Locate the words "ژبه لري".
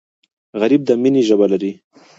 1.27-1.71